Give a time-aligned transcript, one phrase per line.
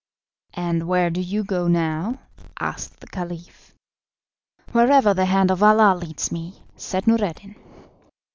[0.55, 2.21] "And where do you go now?"
[2.59, 3.75] asked the Caliph.
[4.71, 7.55] "Wherever the hand of Allah leads me," said Noureddin.